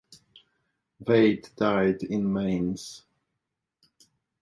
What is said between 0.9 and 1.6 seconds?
Veit